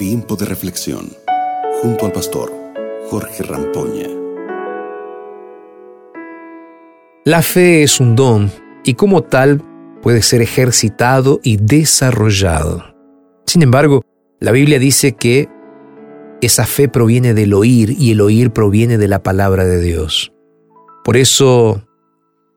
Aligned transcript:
Tiempo 0.00 0.34
de 0.34 0.46
reflexión 0.46 1.10
junto 1.82 2.06
al 2.06 2.12
pastor 2.12 2.50
Jorge 3.10 3.42
Rampoña. 3.42 4.08
La 7.26 7.42
fe 7.42 7.82
es 7.82 8.00
un 8.00 8.16
don 8.16 8.50
y 8.82 8.94
como 8.94 9.22
tal 9.22 9.62
puede 10.00 10.22
ser 10.22 10.40
ejercitado 10.40 11.38
y 11.42 11.58
desarrollado. 11.58 12.82
Sin 13.44 13.60
embargo, 13.60 14.00
la 14.38 14.52
Biblia 14.52 14.78
dice 14.78 15.12
que 15.12 15.50
esa 16.40 16.64
fe 16.64 16.88
proviene 16.88 17.34
del 17.34 17.52
oír 17.52 17.90
y 17.90 18.12
el 18.12 18.22
oír 18.22 18.52
proviene 18.52 18.96
de 18.96 19.06
la 19.06 19.22
palabra 19.22 19.66
de 19.66 19.82
Dios. 19.82 20.32
Por 21.04 21.18
eso, 21.18 21.86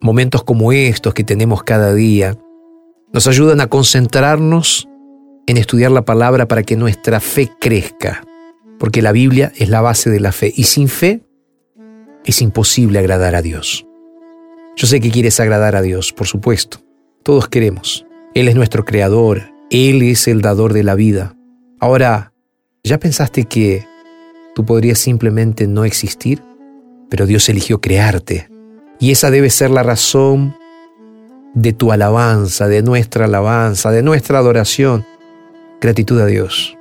momentos 0.00 0.44
como 0.44 0.70
estos 0.70 1.12
que 1.12 1.24
tenemos 1.24 1.64
cada 1.64 1.92
día 1.92 2.38
nos 3.12 3.26
ayudan 3.26 3.60
a 3.60 3.66
concentrarnos 3.66 4.88
en 5.46 5.56
estudiar 5.56 5.90
la 5.90 6.04
palabra 6.04 6.46
para 6.48 6.62
que 6.62 6.76
nuestra 6.76 7.20
fe 7.20 7.50
crezca, 7.60 8.24
porque 8.78 9.02
la 9.02 9.12
Biblia 9.12 9.52
es 9.56 9.68
la 9.68 9.80
base 9.80 10.10
de 10.10 10.20
la 10.20 10.32
fe 10.32 10.52
y 10.54 10.64
sin 10.64 10.88
fe 10.88 11.22
es 12.24 12.42
imposible 12.42 12.98
agradar 12.98 13.34
a 13.34 13.42
Dios. 13.42 13.86
Yo 14.76 14.86
sé 14.86 15.00
que 15.00 15.10
quieres 15.10 15.38
agradar 15.40 15.76
a 15.76 15.82
Dios, 15.82 16.12
por 16.12 16.26
supuesto. 16.26 16.78
Todos 17.22 17.48
queremos. 17.48 18.06
Él 18.34 18.48
es 18.48 18.54
nuestro 18.54 18.84
creador, 18.84 19.52
Él 19.70 20.02
es 20.02 20.26
el 20.28 20.40
dador 20.40 20.72
de 20.72 20.82
la 20.82 20.94
vida. 20.94 21.36
Ahora, 21.78 22.32
¿ya 22.82 22.98
pensaste 22.98 23.44
que 23.44 23.86
tú 24.54 24.64
podrías 24.64 24.98
simplemente 24.98 25.66
no 25.66 25.84
existir? 25.84 26.42
Pero 27.10 27.26
Dios 27.26 27.48
eligió 27.48 27.80
crearte. 27.80 28.48
Y 28.98 29.10
esa 29.10 29.30
debe 29.30 29.50
ser 29.50 29.70
la 29.70 29.82
razón 29.82 30.56
de 31.54 31.72
tu 31.72 31.92
alabanza, 31.92 32.68
de 32.68 32.82
nuestra 32.82 33.26
alabanza, 33.26 33.90
de 33.90 34.02
nuestra 34.02 34.38
adoración. 34.38 35.04
Gratitud 35.82 36.20
a 36.20 36.26
Dios. 36.26 36.78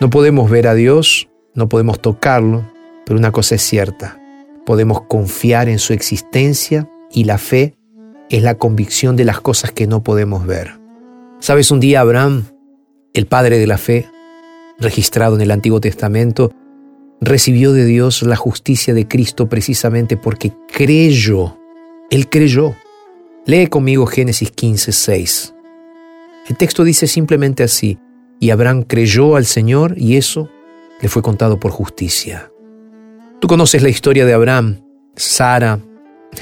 No 0.00 0.10
podemos 0.10 0.50
ver 0.50 0.68
a 0.68 0.74
Dios, 0.74 1.30
no 1.54 1.70
podemos 1.70 1.98
tocarlo, 1.98 2.70
pero 3.06 3.18
una 3.18 3.32
cosa 3.32 3.54
es 3.54 3.62
cierta. 3.62 4.20
Podemos 4.66 5.00
confiar 5.06 5.70
en 5.70 5.78
su 5.78 5.94
existencia 5.94 6.90
y 7.10 7.24
la 7.24 7.38
fe 7.38 7.78
es 8.28 8.42
la 8.42 8.56
convicción 8.56 9.16
de 9.16 9.24
las 9.24 9.40
cosas 9.40 9.72
que 9.72 9.86
no 9.86 10.02
podemos 10.02 10.44
ver. 10.44 10.78
¿Sabes? 11.38 11.70
Un 11.70 11.80
día 11.80 12.02
Abraham, 12.02 12.44
el 13.14 13.26
padre 13.26 13.56
de 13.56 13.66
la 13.66 13.78
fe, 13.78 14.10
registrado 14.78 15.36
en 15.36 15.40
el 15.40 15.50
Antiguo 15.50 15.80
Testamento, 15.80 16.52
recibió 17.22 17.72
de 17.72 17.86
Dios 17.86 18.22
la 18.24 18.36
justicia 18.36 18.92
de 18.92 19.08
Cristo 19.08 19.48
precisamente 19.48 20.18
porque 20.18 20.52
creyó. 20.70 21.56
Él 22.10 22.28
creyó. 22.28 22.76
Lee 23.46 23.68
conmigo 23.68 24.04
Génesis 24.04 24.50
15, 24.50 24.92
6. 24.92 25.54
El 26.50 26.56
texto 26.56 26.82
dice 26.82 27.06
simplemente 27.06 27.62
así, 27.62 27.96
y 28.40 28.50
Abraham 28.50 28.82
creyó 28.82 29.36
al 29.36 29.44
Señor 29.44 29.94
y 29.96 30.16
eso 30.16 30.50
le 31.00 31.08
fue 31.08 31.22
contado 31.22 31.60
por 31.60 31.70
justicia. 31.70 32.50
Tú 33.40 33.46
conoces 33.46 33.84
la 33.84 33.88
historia 33.88 34.26
de 34.26 34.32
Abraham. 34.32 34.80
Sara 35.14 35.78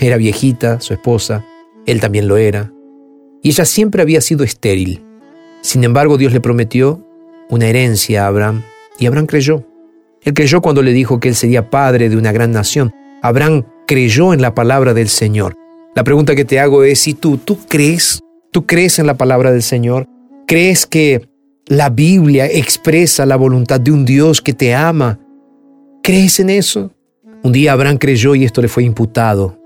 era 0.01 0.17
viejita, 0.17 0.81
su 0.81 0.95
esposa, 0.95 1.45
él 1.85 2.01
también 2.01 2.27
lo 2.27 2.39
era, 2.39 2.73
y 3.43 3.51
ella 3.51 3.67
siempre 3.67 4.01
había 4.01 4.23
sido 4.23 4.45
estéril. 4.45 5.05
Sin 5.61 5.85
embargo, 5.85 6.17
Dios 6.17 6.33
le 6.33 6.41
prometió 6.41 7.07
una 7.51 7.67
herencia 7.67 8.25
a 8.25 8.29
Abraham, 8.29 8.63
y 8.99 9.05
Abraham 9.05 9.27
creyó. 9.27 9.67
Él 10.23 10.33
creyó 10.33 10.63
cuando 10.63 10.81
le 10.81 10.95
dijo 10.95 11.21
que 11.21 11.29
él 11.29 11.35
sería 11.35 11.69
padre 11.69 12.09
de 12.09 12.17
una 12.17 12.33
gran 12.33 12.51
nación. 12.51 12.95
Abraham 13.21 13.65
creyó 13.87 14.33
en 14.33 14.41
la 14.41 14.55
palabra 14.55 14.95
del 14.95 15.11
Señor. 15.11 15.55
La 15.95 16.03
pregunta 16.03 16.35
que 16.35 16.47
te 16.47 16.61
hago 16.61 16.83
es 16.83 16.99
si 16.99 17.13
tú, 17.13 17.37
¿tú 17.37 17.59
crees? 17.69 18.21
¿Tú 18.51 18.67
crees 18.67 18.99
en 18.99 19.07
la 19.07 19.17
palabra 19.17 19.53
del 19.53 19.63
Señor? 19.63 20.07
¿Crees 20.47 20.87
que 20.87 21.29
la 21.67 21.91
Biblia 21.91 22.47
expresa 22.47 23.27
la 23.27 23.37
voluntad 23.37 23.81
de 23.81 23.93
un 23.93 24.05
Dios 24.05 24.41
que 24.41 24.53
te 24.53 24.75
ama? 24.75 25.19
¿Crees 26.03 26.41
en 26.41 26.51
eso? 26.51 26.93
Un 27.43 27.53
día 27.53 27.73
Abraham 27.73 27.99
creyó 27.99 28.35
y 28.35 28.45
esto 28.45 28.63
le 28.63 28.69
fue 28.69 28.85
imputado 28.85 29.59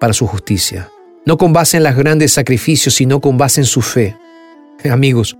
para 0.00 0.12
su 0.12 0.26
justicia 0.26 0.90
no 1.26 1.36
con 1.36 1.52
base 1.52 1.76
en 1.76 1.84
los 1.84 1.94
grandes 1.94 2.32
sacrificios, 2.32 2.94
sino 2.94 3.20
con 3.20 3.38
base 3.38 3.60
en 3.60 3.66
su 3.66 3.82
fe. 3.82 4.16
Amigos, 4.90 5.36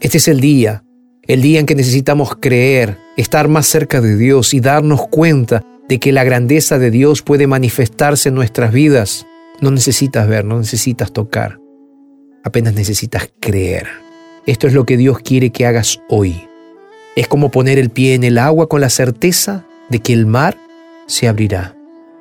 este 0.00 0.18
es 0.18 0.28
el 0.28 0.40
día, 0.40 0.84
el 1.22 1.42
día 1.42 1.60
en 1.60 1.66
que 1.66 1.74
necesitamos 1.74 2.36
creer, 2.40 2.98
estar 3.16 3.48
más 3.48 3.66
cerca 3.66 4.00
de 4.00 4.16
Dios 4.16 4.54
y 4.54 4.60
darnos 4.60 5.06
cuenta 5.08 5.62
de 5.88 5.98
que 5.98 6.12
la 6.12 6.24
grandeza 6.24 6.78
de 6.78 6.90
Dios 6.90 7.22
puede 7.22 7.46
manifestarse 7.46 8.28
en 8.28 8.36
nuestras 8.36 8.72
vidas. 8.72 9.26
No 9.60 9.70
necesitas 9.70 10.28
ver, 10.28 10.44
no 10.44 10.58
necesitas 10.58 11.12
tocar, 11.12 11.58
apenas 12.44 12.74
necesitas 12.74 13.30
creer. 13.40 13.88
Esto 14.46 14.66
es 14.66 14.74
lo 14.74 14.84
que 14.84 14.96
Dios 14.96 15.18
quiere 15.18 15.50
que 15.50 15.66
hagas 15.66 16.00
hoy. 16.08 16.46
Es 17.16 17.26
como 17.26 17.50
poner 17.50 17.78
el 17.78 17.90
pie 17.90 18.14
en 18.14 18.22
el 18.22 18.38
agua 18.38 18.68
con 18.68 18.80
la 18.80 18.90
certeza 18.90 19.64
de 19.88 19.98
que 19.98 20.12
el 20.12 20.26
mar 20.26 20.56
se 21.06 21.26
abrirá. 21.26 21.74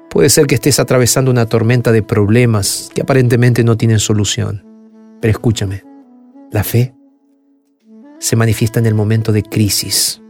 Puede 0.09 0.29
ser 0.29 0.47
que 0.47 0.55
estés 0.55 0.79
atravesando 0.79 1.31
una 1.31 1.47
tormenta 1.47 1.91
de 1.91 2.03
problemas 2.03 2.89
que 2.93 3.01
aparentemente 3.01 3.63
no 3.63 3.77
tienen 3.77 3.99
solución. 3.99 4.63
Pero 5.19 5.31
escúchame, 5.31 5.83
la 6.51 6.63
fe 6.63 6.93
se 8.19 8.35
manifiesta 8.35 8.79
en 8.79 8.85
el 8.85 8.93
momento 8.93 9.31
de 9.31 9.43
crisis. 9.43 10.21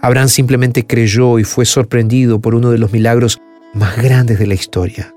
Abraham 0.00 0.28
simplemente 0.28 0.86
creyó 0.86 1.38
y 1.38 1.44
fue 1.44 1.64
sorprendido 1.64 2.40
por 2.40 2.54
uno 2.54 2.70
de 2.70 2.78
los 2.78 2.92
milagros 2.92 3.40
más 3.74 4.00
grandes 4.00 4.38
de 4.38 4.46
la 4.46 4.54
historia. 4.54 5.14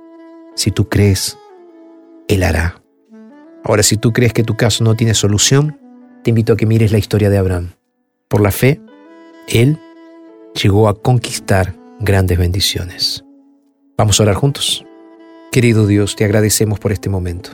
Si 0.56 0.72
tú 0.72 0.88
crees, 0.90 1.38
Él 2.28 2.44
hará. 2.44 2.83
Ahora, 3.64 3.84
si 3.84 3.98
tú 3.98 4.12
crees 4.12 4.34
que 4.34 4.44
tu 4.44 4.56
caso 4.56 4.84
no 4.84 4.96
tiene 4.96 5.14
solución, 5.14 5.80
te 6.24 6.32
invito 6.32 6.54
a 6.54 6.58
que 6.58 6.66
mires 6.66 6.92
la 6.92 6.98
historia 6.98 7.30
de 7.30 7.38
Abraham. 7.38 7.72
Por 8.28 8.42
la 8.42 8.52
fe, 8.52 8.82
Él 9.48 9.80
llegó 10.62 10.90
a 10.90 11.02
conquistar 11.02 11.76
grandes 12.00 12.38
bendiciones. 12.38 13.24
Vamos 13.98 14.20
a 14.20 14.24
orar 14.24 14.36
juntos. 14.36 14.86
Querido 15.52 15.88
Dios, 15.88 16.16
te 16.16 16.26
agradecemos 16.26 16.80
por 16.80 16.92
este 16.92 17.10
momento 17.10 17.52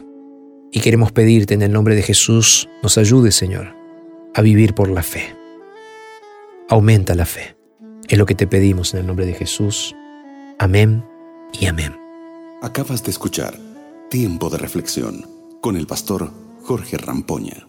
y 0.72 0.80
queremos 0.80 1.12
pedirte 1.12 1.53
en 1.53 1.62
el 1.62 1.72
nombre 1.72 1.96
de 1.96 2.02
Jesús, 2.02 2.70
nos 2.81 2.97
ayude, 2.97 3.31
Señor, 3.31 3.76
a 4.34 4.41
vivir 4.41 4.74
por 4.74 4.90
la 4.90 5.03
fe. 5.03 5.36
Aumenta 6.70 7.16
la 7.16 7.26
fe. 7.26 7.56
Es 8.08 8.18
lo 8.18 8.26
que 8.26 8.36
te 8.36 8.47
pedimos 8.47 8.94
en 8.94 9.02
el 9.02 9.08
nombre 9.08 9.26
de 9.26 9.34
Jesús. 9.34 9.96
Amén 10.58 11.03
y 11.59 11.66
amén. 11.66 11.96
Acabas 12.62 13.03
de 13.03 13.12
escuchar 13.12 13.56
Tiempo 14.09 14.50
de 14.50 14.58
Reflexión 14.58 15.38
con 15.62 15.75
el 15.75 15.88
pastor 15.88 16.31
Jorge 16.64 16.97
Rampoña. 16.97 17.69